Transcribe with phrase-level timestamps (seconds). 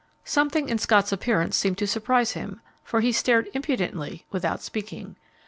[0.25, 5.15] Something in Scott's appearance seemed to surprise him, for he stared impudently without speaking.